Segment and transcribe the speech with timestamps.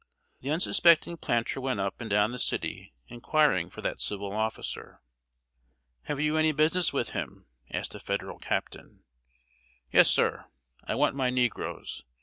[0.39, 4.99] The unsuspecting planter went up and down the city inquiring for that civil officer.
[6.05, 9.03] "Have you any business with him?" asked a Federal captain.
[9.91, 10.47] "Yes, sir.
[10.85, 12.01] I want my negroes.